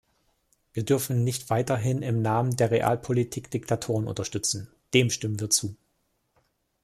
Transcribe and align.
Wir 0.73 0.83
dürfen 0.83 1.23
nicht 1.23 1.51
weiterhin 1.51 2.01
im 2.01 2.23
Namen 2.23 2.57
der 2.57 2.71
Realpolitik 2.71 3.51
Diktatoren 3.51 4.07
unterstützen, 4.07 4.73
dem 4.95 5.11
stimmen 5.11 5.39
wir 5.39 5.51
zu. 5.51 5.77